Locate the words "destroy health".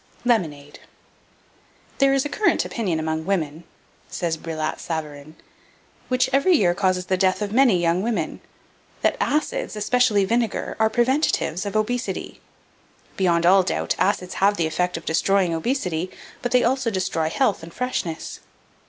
16.89-17.61